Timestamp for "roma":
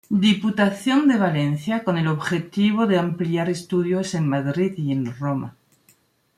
5.15-5.55